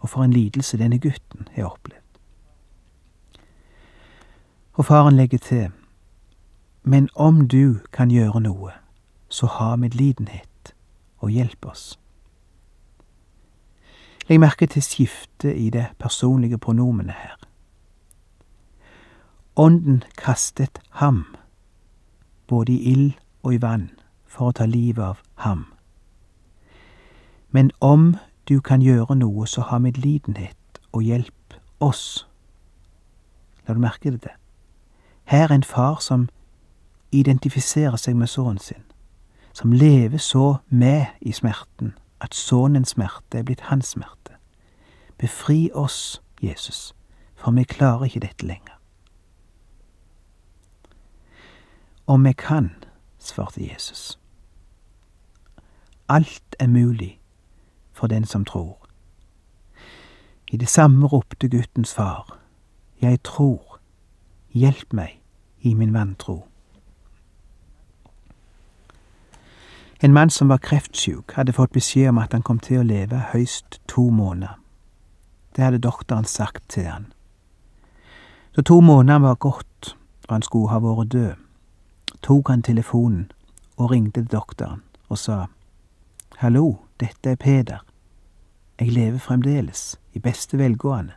Og 0.00 0.08
for 0.08 0.24
en 0.24 0.32
lidelse 0.32 0.80
denne 0.80 1.00
gutten 1.00 1.48
har 1.56 1.72
opplevd. 1.72 1.99
Og 4.80 4.84
faren 4.84 5.16
legger 5.16 5.38
til, 5.38 5.70
men 6.82 7.08
om 7.14 7.48
du 7.48 7.74
kan 7.92 8.08
gjøre 8.08 8.40
noe, 8.40 8.70
så 9.28 9.46
ha 9.46 9.74
medlidenhet 9.76 10.72
og 11.18 11.28
hjelp 11.30 11.66
oss. 11.68 11.98
Legg 14.24 14.40
merke 14.40 14.66
til 14.66 14.82
skiftet 14.82 15.52
i 15.52 15.68
det 15.70 15.84
personlige 15.98 16.58
pronomenet 16.58 17.12
her. 17.12 17.36
Ånden 19.56 20.00
kastet 20.16 20.80
ham, 21.04 21.26
både 22.48 22.72
i 22.72 22.80
ild 22.92 23.12
og 23.42 23.54
i 23.54 23.60
vann, 23.60 23.90
for 24.24 24.48
å 24.48 24.56
ta 24.56 24.64
livet 24.64 25.04
av 25.04 25.20
ham. 25.44 25.66
Men 27.50 27.68
om 27.80 28.14
du 28.48 28.62
kan 28.64 28.80
gjøre 28.80 29.20
noe, 29.20 29.44
så 29.44 29.60
ha 29.60 29.78
medlidenhet 29.78 30.84
og 30.92 31.04
hjelp 31.04 31.60
oss. 31.80 32.24
La 33.68 33.76
du 33.76 33.84
merke 33.84 34.16
det? 34.16 34.39
Her 35.30 35.48
er 35.48 35.54
en 35.54 35.62
far 35.62 35.98
som 36.00 36.28
identifiserer 37.12 37.94
seg 37.96 38.16
med 38.18 38.26
sønnen 38.26 38.58
sin, 38.58 38.82
som 39.54 39.72
lever 39.72 40.18
så 40.18 40.56
med 40.68 41.06
i 41.20 41.30
smerten 41.32 41.92
at 42.20 42.34
sønnens 42.34 42.96
smerte 42.96 43.38
er 43.38 43.46
blitt 43.46 43.60
hans 43.70 43.92
smerte. 43.94 44.34
Befri 45.18 45.70
oss, 45.74 46.22
Jesus, 46.42 46.96
for 47.36 47.54
vi 47.54 47.62
klarer 47.62 48.04
ikke 48.04 48.24
dette 48.26 48.46
lenger. 48.46 48.74
Om 52.06 52.24
vi 52.24 52.32
kan, 52.32 52.72
svarte 53.18 53.62
Jesus. 53.62 54.18
Alt 56.08 56.56
er 56.58 56.66
mulig 56.66 57.20
for 57.92 58.06
den 58.06 58.24
som 58.24 58.44
tror. 58.44 58.78
I 60.50 60.56
det 60.56 60.68
samme 60.68 61.06
ropte 61.06 61.48
guttens 61.48 61.94
far, 61.94 62.36
Jeg 63.00 63.22
tror, 63.22 63.78
hjelp 64.52 64.92
meg 64.92 65.19
i 65.60 65.74
min 65.74 65.94
vantro. 65.94 66.46
En 70.00 70.12
mann 70.12 70.30
som 70.30 70.48
var 70.48 70.58
kreftsjuk, 70.58 71.32
hadde 71.32 71.52
fått 71.52 71.72
beskjed 71.72 72.08
om 72.08 72.18
at 72.18 72.32
han 72.32 72.42
kom 72.42 72.58
til 72.58 72.80
å 72.80 72.86
leve 72.88 73.20
høyst 73.34 73.80
to 73.88 74.08
måneder. 74.10 74.56
Det 75.56 75.64
hadde 75.64 75.82
doktoren 75.84 76.24
sagt 76.24 76.64
til 76.68 76.88
han. 76.88 77.10
Da 78.56 78.62
to 78.62 78.80
måneder 78.80 79.18
var 79.18 79.34
gått 79.34 79.96
og 80.30 80.34
han 80.34 80.42
skulle 80.46 80.70
ha 80.70 80.78
vært 80.78 81.10
død, 81.10 81.38
tok 82.22 82.48
han 82.52 82.62
telefonen 82.62 83.30
og 83.76 83.90
ringte 83.90 84.22
doktoren 84.22 84.84
og 85.08 85.18
sa 85.18 85.46
Hallo, 86.38 86.86
dette 87.00 87.32
er 87.32 87.36
Peder. 87.36 87.80
Jeg 88.78 88.94
lever 88.94 89.18
fremdeles, 89.18 89.98
i 90.14 90.18
beste 90.18 90.58
velgående, 90.58 91.12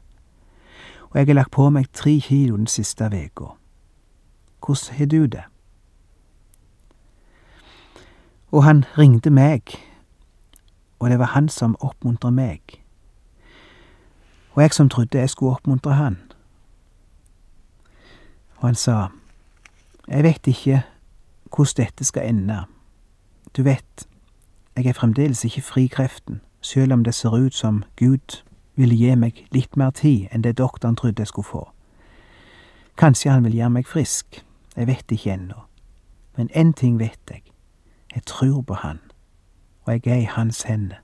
og 1.12 1.20
jeg 1.20 1.28
har 1.28 1.38
lagt 1.38 1.54
på 1.54 1.70
meg 1.70 1.92
tre 1.94 2.18
kilo 2.20 2.58
den 2.58 2.68
siste 2.68 3.06
veka. 3.12 3.54
Hvordan 4.66 4.98
har 4.98 5.06
du 5.06 5.26
det? 5.26 5.44
Og 8.52 8.64
han 8.64 8.86
ringte 8.98 9.30
meg, 9.30 9.62
og 11.00 11.10
det 11.10 11.20
var 11.20 11.26
han 11.26 11.50
som 11.50 11.76
oppmuntra 11.80 12.30
meg. 12.30 12.62
Og 14.54 14.62
jeg 14.62 14.74
som 14.74 14.90
trodde 14.90 15.18
jeg 15.18 15.30
skulle 15.30 15.52
oppmuntre 15.52 15.94
han. 15.94 16.18
Og 18.58 18.68
han 18.68 18.76
sa, 18.76 19.08
Jeg 20.08 20.24
vet 20.24 20.48
ikke 20.48 20.84
hvordan 21.56 21.86
dette 21.86 22.04
skal 22.04 22.30
ende. 22.30 22.64
Du 23.58 23.64
vet, 23.64 24.08
jeg 24.76 24.86
er 24.86 24.94
fremdeles 24.94 25.46
ikke 25.46 25.62
fri 25.62 25.88
kreften, 25.88 26.42
selv 26.62 26.94
om 26.94 27.04
det 27.04 27.14
ser 27.14 27.36
ut 27.46 27.54
som 27.54 27.84
Gud 27.96 28.44
ville 28.76 28.96
gi 28.96 29.16
meg 29.16 29.46
litt 29.52 29.78
mer 29.78 29.90
tid 29.92 30.28
enn 30.32 30.44
det 30.44 30.58
doktoren 30.58 30.96
trodde 30.96 31.22
jeg 31.22 31.28
skulle 31.28 31.46
få. 31.46 31.70
Kanskje 32.98 33.32
han 33.32 33.44
vil 33.44 33.56
gjøre 33.56 33.70
meg 33.70 33.88
frisk, 33.88 34.44
jeg 34.76 34.88
vet 34.88 35.12
ikke 35.12 35.34
ennå. 35.34 35.56
Men 36.38 36.50
én 36.52 36.74
ting 36.74 37.00
vet 37.00 37.20
jeg, 37.30 37.42
jeg 38.16 38.26
tror 38.26 38.62
på 38.62 38.74
han, 38.74 39.00
og 39.84 39.94
jeg 39.94 40.08
er 40.08 40.16
i 40.16 40.24
hans 40.24 40.62
hender, 40.62 40.96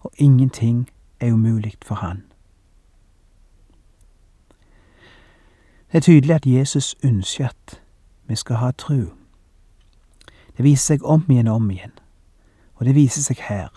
og 0.00 0.10
ingenting 0.16 0.90
er 1.20 1.32
umulig 1.32 1.74
for 1.82 1.94
han. 1.94 2.22
Det 5.92 5.98
er 5.98 6.00
tydelig 6.00 6.34
at 6.34 6.46
Jesus 6.46 6.96
ønsker 7.02 7.48
at 7.48 7.82
vi 8.26 8.36
skal 8.36 8.56
ha 8.56 8.70
tru. 8.70 9.00
Det 10.56 10.64
viser 10.64 10.94
seg 10.94 11.04
om 11.04 11.24
igjen 11.28 11.48
og 11.48 11.54
om 11.54 11.70
igjen, 11.70 11.92
og 12.74 12.86
det 12.86 12.94
viser 12.94 13.22
seg 13.22 13.40
her, 13.48 13.68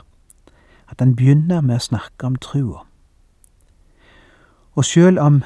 at 0.89 0.99
han 0.99 1.15
begynner 1.15 1.61
med 1.61 1.75
å 1.75 1.85
snakke 1.87 2.27
om 2.27 2.35
trua. 2.35 2.85
Og 4.75 4.85
sjøl 4.85 5.19
om 5.19 5.43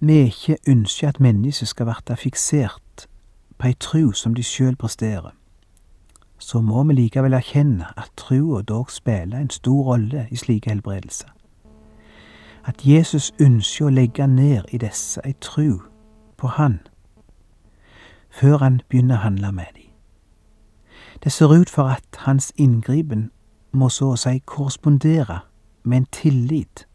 vi 0.00 0.22
ikke 0.30 0.56
ønsker 0.68 1.08
at 1.08 1.20
mennesket 1.20 1.68
skal 1.68 1.86
verte 1.86 2.16
fiksert 2.16 2.89
på 3.60 3.66
ei 3.66 3.74
tru 3.80 4.12
som 4.12 4.34
de 4.34 4.42
sjøl 4.42 4.76
presterer, 4.76 5.34
så 6.38 6.60
må 6.60 6.82
vi 6.88 6.94
likevel 6.96 7.36
erkjenne 7.36 7.90
at 7.96 8.12
trua 8.16 8.62
dog 8.62 8.90
spiller 8.90 9.38
en 9.38 9.50
stor 9.50 9.82
rolle 9.84 10.26
i 10.30 10.36
slike 10.36 10.70
helbredelser. 10.70 11.28
At 12.64 12.86
Jesus 12.86 13.32
ønsker 13.40 13.86
å 13.86 13.92
legge 13.92 14.26
ned 14.26 14.72
i 14.72 14.80
disse 14.80 15.20
ei 15.24 15.36
tru 15.40 15.80
på 16.40 16.48
Han, 16.56 16.80
før 18.30 18.58
han 18.58 18.80
begynner 18.88 19.20
å 19.20 19.24
handle 19.26 19.52
med 19.52 19.76
dem. 19.76 19.90
Det 21.24 21.32
ser 21.32 21.52
ut 21.52 21.70
for 21.70 21.92
at 21.92 22.24
hans 22.24 22.52
inngripen 22.56 23.30
må 23.72 23.88
så 23.88 24.14
å 24.14 24.16
si 24.16 24.38
korrespondere 24.38 25.42
med 25.84 25.96
en 25.96 26.12
tillit 26.12 26.86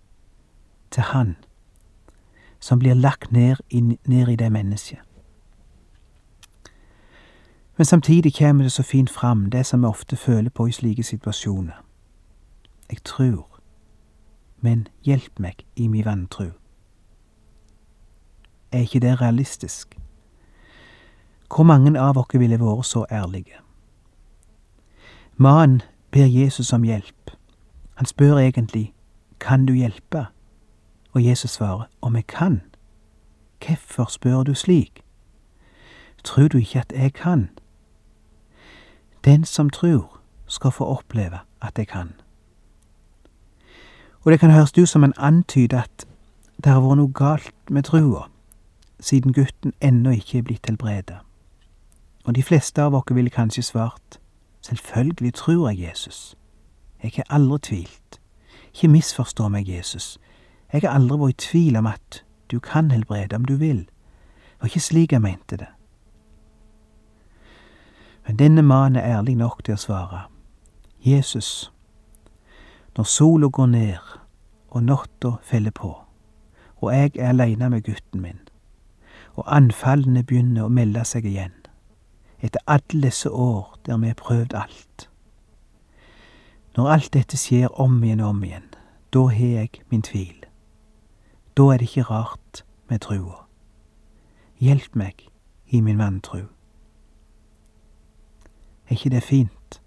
til 0.91 1.03
Han 1.13 1.35
som 2.59 2.79
blir 2.79 2.97
lagt 2.97 3.31
ned 3.31 3.61
i, 3.69 3.81
ned 3.81 4.29
i 4.29 4.35
det 4.35 4.51
mennesket. 4.51 5.04
Men 7.77 7.85
samtidig 7.85 8.35
kommer 8.35 8.63
det 8.63 8.71
så 8.71 8.83
fint 8.83 9.09
fram, 9.09 9.49
det 9.49 9.65
som 9.65 9.81
vi 9.81 9.85
ofte 9.87 10.15
føler 10.15 10.49
på 10.49 10.65
i 10.65 10.71
slike 10.71 11.03
situasjoner. 11.03 11.85
Jeg 12.89 13.03
tror, 13.03 13.59
men 14.61 14.87
hjelp 15.03 15.39
meg 15.39 15.65
i 15.75 15.87
mi 15.87 16.05
vantru. 16.05 16.49
Er 18.71 18.79
ikke 18.79 18.99
det 18.99 19.21
realistisk? 19.21 19.97
Hvor 21.55 21.63
mange 21.63 21.99
av 21.99 22.17
oss 22.17 22.33
ville 22.33 22.59
vært 22.59 22.85
så 22.85 23.05
ærlige? 23.11 23.59
Mannen 25.37 25.81
ber 26.11 26.25
Jesus 26.25 26.73
om 26.73 26.83
hjelp. 26.83 27.31
Han 27.95 28.05
spør 28.05 28.37
egentlig, 28.37 28.93
kan 29.39 29.65
du 29.65 29.73
hjelpe? 29.73 30.25
Og 31.13 31.25
Jesus 31.25 31.51
svarer, 31.51 31.85
om 32.01 32.15
jeg 32.15 32.27
kan. 32.27 32.61
Hvorfor 33.65 34.05
spør 34.05 34.43
du 34.43 34.53
slik? 34.53 35.03
Tror 36.23 36.47
du 36.47 36.57
ikke 36.57 36.79
at 36.79 36.93
jeg 36.95 37.13
kan? 37.13 37.49
Den 39.25 39.45
som 39.45 39.69
tror, 39.69 40.19
skal 40.47 40.71
få 40.71 40.85
oppleve 40.85 41.39
at 41.61 41.77
jeg 41.77 41.87
kan. 41.87 42.13
Og 44.21 44.31
det 44.31 44.39
kan 44.39 44.51
høres 44.51 44.77
ut 44.77 44.89
som 44.89 45.03
en 45.03 45.13
antyd 45.17 45.73
at 45.73 46.05
det 46.63 46.71
har 46.71 46.81
vært 46.81 46.97
noe 46.97 47.13
galt 47.13 47.69
med 47.69 47.83
trua, 47.83 48.27
siden 48.99 49.33
gutten 49.33 49.73
ennå 49.81 50.09
ikke 50.09 50.37
er 50.37 50.45
blitt 50.45 50.69
helbreda. 50.69 51.19
Og 52.25 52.35
de 52.35 52.43
fleste 52.43 52.81
av 52.81 52.95
oss 52.95 53.13
ville 53.13 53.29
kanskje 53.29 53.63
svart, 53.63 54.19
selvfølgelig 54.61 55.33
tror 55.33 55.69
jeg 55.69 55.87
Jesus. 55.89 56.35
Jeg 57.03 57.11
har 57.15 57.25
aldri 57.29 57.59
tvilt. 57.59 58.19
Ikke 58.73 58.87
misforstå 58.87 59.49
meg, 59.49 59.69
Jesus. 59.69 60.17
Jeg 60.73 60.81
har 60.81 60.95
aldri 60.95 61.17
vært 61.19 61.33
i 61.33 61.47
tvil 61.49 61.77
om 61.77 61.85
at 61.85 62.23
du 62.51 62.59
kan 62.59 62.91
helbrede 62.91 63.35
om 63.35 63.45
du 63.45 63.55
vil. 63.55 63.85
Det 63.85 64.61
var 64.61 64.67
ikke 64.67 64.79
slik 64.79 65.11
jeg 65.11 65.21
mente 65.21 65.57
det. 65.57 65.74
Men 68.27 68.39
denne 68.39 68.61
mannen 68.61 68.95
er 68.95 69.17
ærlig 69.17 69.35
nok 69.35 69.63
til 69.63 69.75
å 69.75 69.81
svare. 69.81 70.21
Jesus, 71.05 71.71
når 72.97 73.03
sola 73.03 73.47
går 73.47 73.65
ned 73.65 74.13
og 74.69 74.83
natta 74.83 75.35
feller 75.43 75.71
på, 75.71 75.91
og 76.81 76.93
jeg 76.93 77.11
er 77.15 77.29
aleine 77.29 77.69
med 77.69 77.83
gutten 77.85 78.21
min, 78.21 78.39
og 79.35 79.45
anfallene 79.47 80.23
begynner 80.23 80.65
å 80.65 80.73
melde 80.73 81.03
seg 81.05 81.27
igjen, 81.29 81.53
etter 82.41 82.63
alle 82.67 83.09
disse 83.09 83.29
år 83.29 83.77
der 83.85 84.01
vi 84.01 84.09
har 84.09 84.17
prøvd 84.19 84.57
alt. 84.57 85.09
Når 86.75 86.89
alt 86.91 87.13
dette 87.13 87.37
skjer 87.37 87.69
om 87.79 88.01
igjen 88.03 88.23
og 88.23 88.33
om 88.33 88.43
igjen, 88.43 88.67
da 89.13 89.27
har 89.31 89.53
jeg 89.61 89.83
min 89.89 90.01
tvil. 90.03 90.41
Da 91.55 91.69
er 91.71 91.79
det 91.79 91.87
ikke 91.91 92.09
rart 92.09 92.65
med 92.89 93.05
trua. 93.05 93.45
Hjelp 94.59 94.95
meg 94.95 95.27
i 95.71 95.79
min 95.81 96.01
vantru. 96.01 96.54
Er 98.87 98.91
ikke 98.91 99.09
det 99.09 99.23
fint? 99.23 99.81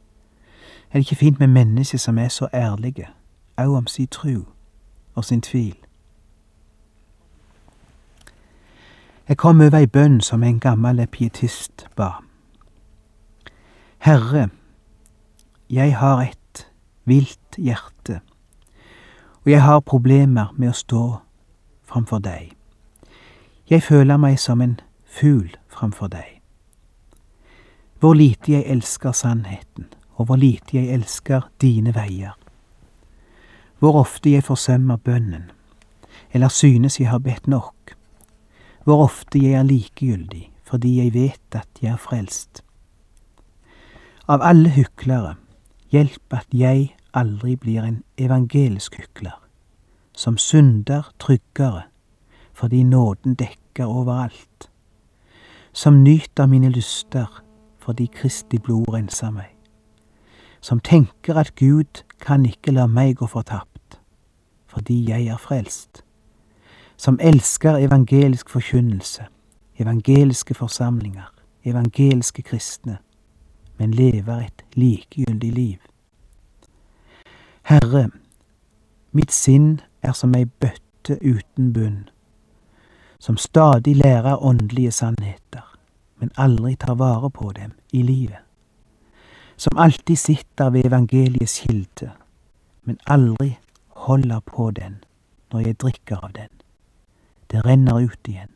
Er 0.90 0.92
det 0.92 0.98
ikke 0.98 1.16
fint 1.16 1.38
med 1.38 1.46
mennesker 1.46 1.98
som 1.98 2.18
er 2.18 2.28
så 2.28 2.48
ærlige, 2.54 3.08
òg 3.60 3.76
om 3.76 3.86
sin 3.86 4.06
tru 4.06 4.42
og 5.14 5.24
sin 5.24 5.42
tvil? 5.42 5.76
Jeg 9.28 9.36
kom 9.36 9.60
over 9.60 9.76
ei 9.76 9.86
bønn 9.86 10.20
som 10.20 10.42
en 10.42 10.60
gammel 10.60 11.06
pietist 11.06 11.86
ba. 11.96 12.08
Herre, 13.98 14.48
jeg 15.70 15.98
har 15.98 16.22
et 16.22 16.68
vilt 17.04 17.56
hjerte, 17.58 18.20
og 19.44 19.50
jeg 19.50 19.62
har 19.62 19.80
problemer 19.80 20.54
med 20.56 20.68
å 20.68 20.72
stå 20.72 21.02
framfor 21.84 22.24
deg. 22.24 22.54
Jeg 23.70 23.82
føler 23.82 24.16
meg 24.16 24.38
som 24.40 24.64
en 24.64 24.80
fugl 25.04 25.52
framfor 25.68 26.08
deg. 26.08 26.37
Hvor 27.98 28.14
lite 28.14 28.52
jeg 28.52 28.66
elsker 28.66 29.12
sannheten, 29.12 29.88
og 30.14 30.26
hvor 30.26 30.36
lite 30.36 30.76
jeg 30.76 30.94
elsker 30.94 31.48
dine 31.60 31.94
veier. 31.94 32.36
Hvor 33.78 34.00
ofte 34.00 34.32
jeg 34.32 34.44
forsømmer 34.44 34.96
bønnen, 34.96 35.50
eller 36.32 36.48
synes 36.48 37.00
jeg 37.00 37.10
har 37.10 37.18
bedt 37.18 37.46
nok. 37.46 37.96
Hvor 38.84 39.04
ofte 39.04 39.42
jeg 39.42 39.52
er 39.52 39.62
likegyldig 39.62 40.50
fordi 40.68 40.98
jeg 40.98 41.14
vet 41.14 41.56
at 41.56 41.80
jeg 41.80 41.94
er 41.94 42.00
frelst. 42.00 42.60
Av 44.28 44.42
alle 44.44 44.68
hyklere, 44.68 45.38
hjelp 45.88 46.34
at 46.36 46.52
jeg 46.52 46.90
aldri 47.16 47.54
blir 47.56 47.86
en 47.88 48.02
evangelisk 48.20 48.98
hykler 49.00 49.38
som 50.18 50.36
synder 50.36 51.08
tryggere, 51.22 51.86
fordi 52.52 52.82
nåden 52.82 53.36
dekker 53.38 53.86
overalt, 53.86 54.68
som 55.72 56.02
nyter 56.04 56.50
mine 56.50 56.68
lyster 56.74 57.30
fordi 57.88 58.06
Kristi 58.12 58.58
blod 58.58 58.84
renser 58.92 59.30
meg, 59.32 59.54
som 60.60 60.80
tenker 60.84 61.38
at 61.40 61.54
Gud 61.56 62.02
kan 62.20 62.42
ikke 62.44 62.74
la 62.76 62.84
meg 62.86 63.14
gå 63.16 63.26
fortapt, 63.26 63.96
fordi 64.68 64.98
jeg 65.08 65.30
er 65.32 65.40
frelst, 65.40 66.02
som 66.96 67.16
elsker 67.20 67.78
evangelisk 67.80 68.50
forkynnelse, 68.52 69.24
evangeliske 69.78 70.54
forsamlinger, 70.54 71.32
evangeliske 71.64 72.42
kristne, 72.42 72.98
men 73.78 73.96
lever 73.96 74.36
et 74.36 74.64
likegyldig 74.76 75.52
liv. 75.52 75.80
Herre, 77.72 78.10
mitt 79.12 79.32
sinn 79.32 79.80
er 80.02 80.12
som 80.12 80.36
ei 80.36 80.44
bøtte 80.44 81.16
uten 81.24 81.72
bunn, 81.72 81.98
som 83.18 83.40
stadig 83.40 83.96
lærer 83.96 84.44
åndelige 84.44 84.92
sannheter, 84.92 85.64
men 86.20 86.36
aldri 86.36 86.76
tar 86.76 87.00
vare 87.00 87.30
på 87.30 87.52
dem 87.56 87.77
i 87.92 88.02
livet, 88.02 88.44
som 89.56 89.78
alltid 89.78 90.16
sitter 90.16 90.70
ved 90.70 90.84
evangeliets 90.84 91.58
kilde, 91.60 92.10
men 92.84 92.98
aldri 93.06 93.58
holder 93.88 94.40
på 94.40 94.70
den 94.70 95.02
når 95.52 95.60
jeg 95.60 95.80
drikker 95.80 96.16
av 96.16 96.32
den. 96.32 96.48
Det 97.50 97.64
renner 97.64 98.00
ut 98.04 98.28
igjen. 98.28 98.50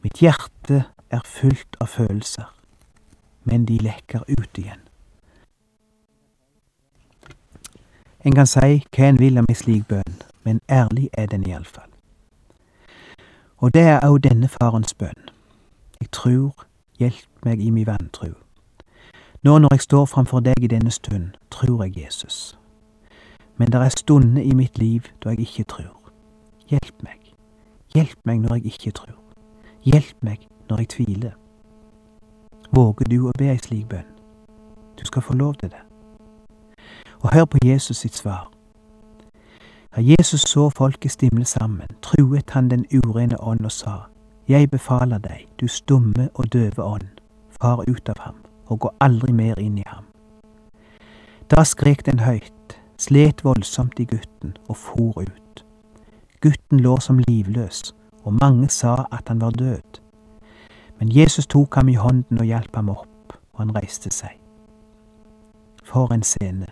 Mitt 0.00 0.20
hjerte 0.22 0.84
er 1.10 1.24
fullt 1.24 1.76
av 1.80 1.86
følelser, 1.86 2.48
men 3.44 3.64
de 3.64 3.78
lekker 3.78 4.24
ut 4.28 4.58
igjen. 4.58 4.80
En 8.24 8.34
kan 8.34 8.48
si 8.50 8.80
hva 8.92 9.08
en 9.08 9.18
vil 9.20 9.38
om 9.38 9.46
ei 9.48 9.56
slik 9.56 9.86
bønn, 9.88 10.16
men 10.44 10.60
ærlig 10.68 11.08
er 11.12 11.26
den 11.26 11.46
iallfall. 11.46 11.90
Og 13.58 13.74
det 13.74 13.82
er 13.82 14.04
òg 14.06 14.22
denne 14.22 14.48
farens 14.48 14.94
bønn. 14.94 15.30
Jeg 16.00 16.10
trur, 16.12 16.66
hjelp 16.98 17.44
meg 17.44 17.60
i 17.60 17.70
mi 17.70 17.86
vantru. 17.86 18.34
Nå 19.42 19.58
når 19.58 19.68
jeg 19.72 19.80
står 19.80 20.04
framfor 20.06 20.40
deg 20.40 20.62
i 20.62 20.66
denne 20.66 20.90
stund, 20.90 21.28
tror 21.50 21.84
jeg 21.84 21.98
Jesus. 21.98 22.58
Men 23.56 23.72
det 23.72 23.80
er 23.80 23.88
stunder 23.88 24.42
i 24.42 24.54
mitt 24.54 24.78
liv 24.78 25.00
da 25.24 25.28
jeg 25.28 25.40
ikke 25.40 25.64
tror. 25.64 26.10
Hjelp 26.68 27.02
meg. 27.02 27.34
Hjelp 27.94 28.18
meg 28.24 28.40
når 28.40 28.54
jeg 28.54 28.66
ikke 28.66 28.90
tror. 28.90 29.18
Hjelp 29.84 30.22
meg 30.22 30.46
når 30.70 30.78
jeg 30.78 30.88
tviler. 30.88 31.32
Våger 32.72 33.08
du 33.08 33.28
å 33.28 33.32
be 33.38 33.48
ei 33.50 33.58
slik 33.58 33.88
bønn? 33.88 34.10
Du 34.98 35.06
skal 35.06 35.22
få 35.22 35.34
lov 35.34 35.54
til 35.54 35.70
det. 35.70 35.82
Og 37.22 37.34
hør 37.34 37.44
på 37.44 37.58
Jesus 37.64 37.96
sitt 37.96 38.14
svar. 38.14 38.50
Da 39.96 40.02
Jesus 40.04 40.40
så 40.40 40.68
folket 40.70 41.12
stimle 41.12 41.44
sammen, 41.44 41.88
truet 42.02 42.50
han 42.50 42.68
den 42.70 42.84
urene 42.92 43.40
ånd 43.40 43.64
og 43.64 43.72
sa, 43.72 43.96
Jeg 44.48 44.70
befaler 44.70 45.18
deg, 45.18 45.44
du 45.60 45.66
stumme 45.68 46.30
og 46.34 46.52
døve 46.52 46.84
ånd, 46.84 47.08
far 47.60 47.82
ut 47.84 48.08
av 48.08 48.20
ham, 48.24 48.36
og 48.66 48.78
gå 48.80 48.90
aldri 49.00 49.32
mer 49.32 49.58
inn 49.60 49.74
i 49.76 49.84
ham. 49.86 50.06
Da 51.52 51.64
skrek 51.68 52.06
den 52.06 52.22
høyt, 52.24 52.78
slet 52.96 53.44
voldsomt 53.44 54.00
i 54.00 54.06
gutten 54.08 54.54
og 54.68 54.76
for 54.76 55.20
ut. 55.20 55.64
Gutten 56.40 56.80
lå 56.80 56.96
som 56.96 57.20
livløs, 57.28 57.92
og 58.24 58.38
mange 58.40 58.70
sa 58.72 58.94
at 59.12 59.28
han 59.28 59.40
var 59.40 59.50
død. 59.50 60.00
Men 60.98 61.12
Jesus 61.12 61.46
tok 61.46 61.74
ham 61.74 61.88
i 61.88 61.98
hånden 62.00 62.40
og 62.40 62.48
hjalp 62.48 62.76
ham 62.76 62.88
opp, 62.88 63.36
og 63.52 63.60
han 63.60 63.74
reiste 63.76 64.10
seg. 64.10 64.38
For 65.84 66.08
en 66.14 66.24
scene. 66.24 66.70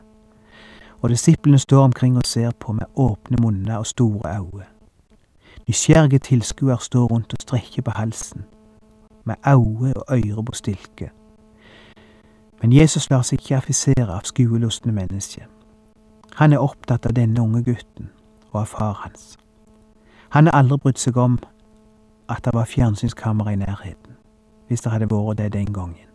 Og 1.02 1.12
disiplene 1.12 1.58
står 1.58 1.84
omkring 1.90 2.16
og 2.16 2.24
ser 2.24 2.56
på 2.60 2.72
med 2.72 2.88
åpne 2.96 3.36
munner 3.42 3.76
og 3.84 3.86
store 3.86 4.38
øyne. 4.38 4.75
Nysgjerrige 5.68 6.18
tilskuere 6.18 6.80
står 6.80 7.06
rundt 7.06 7.32
og 7.32 7.38
strekker 7.40 7.82
på 7.82 7.90
halsen, 7.90 8.44
med 9.24 9.34
øyne 9.46 9.96
og 9.96 10.04
ører 10.10 10.42
på 10.42 10.52
stilke. 10.52 11.10
Men 12.62 12.72
Jesus 12.72 13.10
lar 13.10 13.22
seg 13.22 13.40
ikke 13.40 13.56
affisere 13.56 14.06
av 14.06 14.22
skuelystne 14.24 14.92
mennesker. 14.92 15.44
Han 16.36 16.52
er 16.52 16.62
opptatt 16.62 17.06
av 17.06 17.16
denne 17.18 17.42
unge 17.42 17.64
gutten 17.64 18.12
og 18.52 18.60
av 18.60 18.66
far 18.66 18.92
hans. 19.02 19.38
Han 20.30 20.46
har 20.46 20.54
aldri 20.54 20.78
brydd 20.78 21.02
seg 21.02 21.16
om 21.16 21.38
at 22.28 22.44
det 22.44 22.54
var 22.54 22.70
fjernsynskamera 22.70 23.52
i 23.52 23.56
nærheten, 23.56 24.14
hvis 24.68 24.86
det 24.86 24.92
hadde 24.92 25.10
vært 25.10 25.38
det 25.38 25.52
den 25.52 25.72
gangen. 25.72 26.10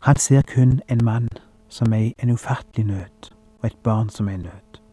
Han 0.00 0.16
ser 0.16 0.42
kun 0.42 0.80
en 0.88 1.04
mann 1.04 1.28
som 1.68 1.92
er 1.92 1.98
i 1.98 2.14
en 2.22 2.30
ufattelig 2.30 2.86
nød, 2.86 3.30
og 3.58 3.66
et 3.66 3.76
barn 3.82 4.08
som 4.08 4.28
er 4.28 4.32
i 4.32 4.36
nød. 4.46 4.83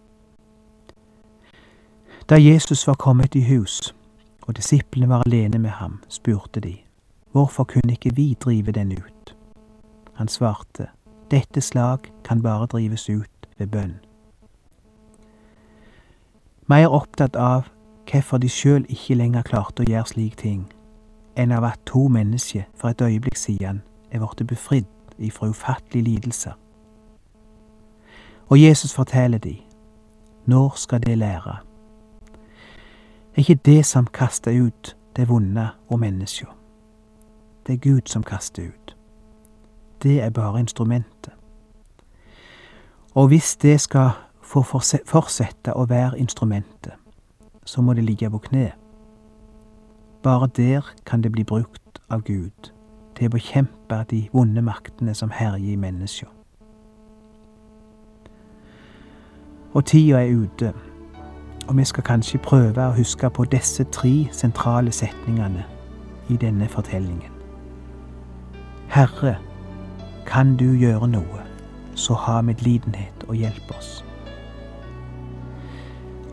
Da 2.32 2.38
Jesus 2.40 2.88
var 2.88 2.94
kommet 2.94 3.36
i 3.36 3.42
hus, 3.44 3.96
og 4.42 4.56
disiplene 4.58 5.10
var 5.10 5.24
alene 5.26 5.58
med 5.60 5.70
ham, 5.70 6.04
spurte 6.08 6.60
de, 6.60 6.78
hvorfor 7.32 7.64
kunne 7.64 7.92
ikke 7.92 8.16
vi 8.16 8.38
drive 8.40 8.72
den 8.72 8.92
ut? 8.92 9.36
Han 10.14 10.28
svarte, 10.28 10.88
dette 11.32 11.62
slag 11.62 12.00
kan 12.24 12.42
bare 12.42 12.66
drives 12.66 13.10
ut 13.10 13.48
ved 13.58 13.68
bønn. 13.68 14.00
Mer 16.68 16.88
opptatt 16.88 17.36
av 17.36 17.68
hvorfor 18.12 18.38
de 18.38 18.50
sjøl 18.50 18.86
ikke 18.88 19.18
lenger 19.20 19.44
klarte 19.44 19.84
å 19.84 19.90
gjøre 19.90 20.08
slik 20.14 20.38
ting, 20.40 20.62
enn 21.36 21.52
av 21.52 21.68
at 21.68 21.84
to 21.86 22.06
mennesker 22.08 22.64
for 22.76 22.94
et 22.96 23.02
øyeblikk 23.02 23.36
siden 23.36 23.82
er 24.12 24.24
blitt 24.24 24.48
befridd 24.48 24.88
ifra 25.20 25.50
ufattelige 25.52 26.04
lidelser. 26.04 26.56
Og 28.48 28.62
Jesus 28.62 28.96
forteller 28.96 29.38
de, 29.38 29.58
når 30.46 30.72
skal 30.76 31.04
det 31.04 31.18
lære? 31.18 31.71
Er 33.36 33.40
ikke 33.40 33.56
det 33.56 33.86
som 33.86 34.06
kaster 34.06 34.52
ut 34.66 34.98
det 35.16 35.30
vonde 35.30 35.70
og 35.88 36.00
menneska. 36.00 36.46
Det 37.68 37.74
er 37.74 37.78
Gud 37.78 38.02
som 38.06 38.24
kaster 38.24 38.64
ut. 38.64 38.98
Det 40.04 40.22
er 40.22 40.30
bare 40.30 40.60
instrumentet. 40.60 41.34
Og 43.16 43.28
hvis 43.28 43.56
det 43.56 43.82
skal 43.82 44.10
få 44.42 44.64
fortsette 45.06 45.74
å 45.76 45.86
være 45.86 46.20
instrumentet, 46.20 46.94
så 47.66 47.82
må 47.82 47.94
det 47.94 48.04
ligge 48.04 48.30
på 48.30 48.38
kne. 48.38 48.72
Bare 50.24 50.48
der 50.48 50.82
kan 51.06 51.22
det 51.22 51.32
bli 51.32 51.44
brukt 51.44 52.02
av 52.10 52.22
Gud 52.22 52.72
til 53.16 53.28
å 53.28 53.36
bekjempe 53.36 54.04
de 54.10 54.30
vonde 54.34 54.62
maktene 54.62 55.14
som 55.14 55.32
herjer 55.32 55.74
i 55.74 55.76
menneska. 55.76 56.28
Og 59.74 59.86
tida 59.86 60.20
er 60.24 60.36
ute, 60.36 60.74
og 61.68 61.78
vi 61.78 61.86
skal 61.86 62.04
kanskje 62.04 62.40
prøve 62.44 62.88
å 62.88 62.96
huske 62.96 63.30
på 63.30 63.46
disse 63.52 63.84
tre 63.84 64.28
sentrale 64.32 64.92
setningene 64.92 65.64
i 66.30 66.38
denne 66.38 66.68
fortellingen. 66.70 67.32
Herre, 68.92 69.38
kan 70.28 70.56
du 70.58 70.74
gjøre 70.76 71.08
noe, 71.08 71.46
så 71.96 72.14
ha 72.14 72.42
medlidenhet 72.42 73.26
og 73.28 73.36
hjelp 73.36 73.72
oss. 73.78 74.02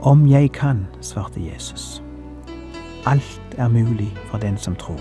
Om 0.00 0.26
jeg 0.30 0.52
kan, 0.52 0.86
svarte 1.00 1.40
Jesus. 1.42 2.02
Alt 3.06 3.56
er 3.58 3.68
mulig 3.68 4.12
for 4.30 4.38
den 4.38 4.58
som 4.58 4.76
tror. 4.76 5.00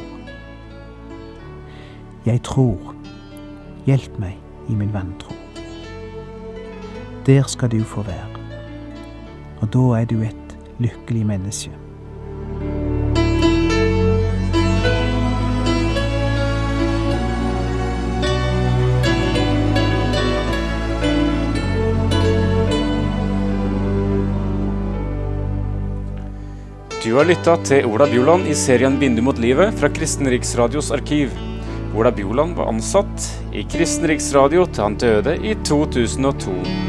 Jeg 2.26 2.44
tror. 2.44 2.96
Hjelp 3.86 4.18
meg 4.20 4.36
i 4.70 4.76
min 4.76 4.94
vantro. 4.94 5.32
Der 7.26 7.44
skal 7.48 7.72
du 7.72 7.84
få 7.84 8.02
være. 8.02 8.37
Og 9.62 9.70
da 9.74 9.86
er 10.02 10.06
du 10.10 10.22
et 10.22 10.58
lykkelig 10.80 11.26
menneske. 11.26 11.74
Du 27.08 27.14
har 27.16 27.24
lytta 27.24 27.54
til 27.64 27.86
Ola 27.88 28.04
Bjoland 28.12 28.50
i 28.52 28.56
serien 28.58 28.98
'Vindu 29.00 29.22
mot 29.24 29.38
livet' 29.40 29.72
fra 29.80 29.88
Kristen 29.90 30.28
Riksradios 30.28 30.92
arkiv. 30.92 31.32
Ola 31.96 32.12
Bjoland 32.12 32.58
var 32.58 32.68
ansatt 32.68 33.30
i 33.56 33.64
Kristen 33.64 34.08
Riksradio 34.12 34.66
til 34.68 34.84
han 34.84 35.00
døde 35.00 35.38
i 35.40 35.56
2002. 35.64 36.87